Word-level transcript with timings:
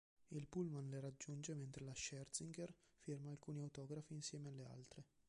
Il 0.31 0.47
pullman 0.47 0.89
le 0.89 0.99
raggiunge 0.99 1.51
mentre 1.53 1.83
la 1.83 1.93
Scherzinger 1.93 2.73
firma 2.95 3.29
alcuni 3.29 3.59
autografi 3.61 4.15
insieme 4.15 4.49
alle 4.49 4.65
altre. 4.65 5.03